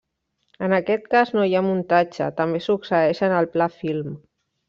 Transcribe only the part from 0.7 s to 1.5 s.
aquest cas no